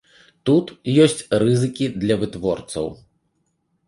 Тут 0.49 0.71
ёсць 1.03 1.19
рызыкі 1.43 1.85
для 2.05 2.15
вытворцаў. 2.21 2.89